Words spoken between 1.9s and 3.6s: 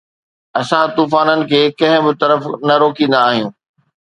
به طرف نه روڪيندا آهيون